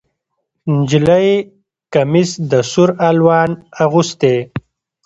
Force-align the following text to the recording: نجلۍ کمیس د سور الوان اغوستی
نجلۍ 0.75 1.27
کمیس 1.93 2.29
د 2.49 2.51
سور 2.71 2.89
الوان 3.07 3.49
اغوستی 3.83 4.35